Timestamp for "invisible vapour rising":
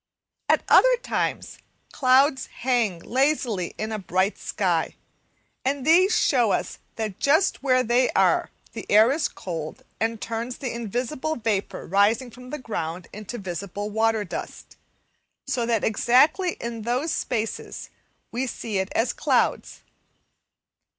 10.73-12.31